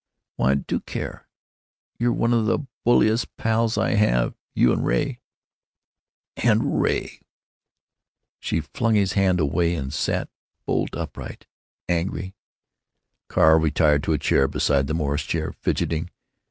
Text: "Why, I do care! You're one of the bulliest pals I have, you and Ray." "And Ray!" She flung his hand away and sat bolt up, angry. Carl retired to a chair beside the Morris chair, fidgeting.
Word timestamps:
"Why, 0.35 0.53
I 0.53 0.55
do 0.55 0.79
care! 0.79 1.27
You're 1.99 2.11
one 2.11 2.33
of 2.33 2.47
the 2.47 2.65
bulliest 2.83 3.37
pals 3.37 3.77
I 3.77 3.91
have, 3.91 4.33
you 4.55 4.73
and 4.73 4.83
Ray." 4.83 5.19
"And 6.37 6.81
Ray!" 6.81 7.21
She 8.39 8.61
flung 8.61 8.95
his 8.95 9.13
hand 9.13 9.39
away 9.39 9.75
and 9.75 9.93
sat 9.93 10.31
bolt 10.65 10.95
up, 10.95 11.19
angry. 11.87 12.33
Carl 13.27 13.59
retired 13.59 14.01
to 14.05 14.13
a 14.13 14.17
chair 14.17 14.47
beside 14.47 14.87
the 14.87 14.95
Morris 14.95 15.21
chair, 15.21 15.51
fidgeting. 15.51 16.09